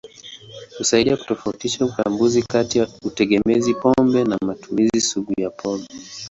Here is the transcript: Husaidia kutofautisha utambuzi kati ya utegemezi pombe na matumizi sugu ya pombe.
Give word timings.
Husaidia 0.77 1.17
kutofautisha 1.17 1.85
utambuzi 1.85 2.41
kati 2.43 2.77
ya 2.79 2.87
utegemezi 3.05 3.73
pombe 3.73 4.23
na 4.23 4.37
matumizi 4.45 5.01
sugu 5.01 5.33
ya 5.37 5.49
pombe. 5.49 5.87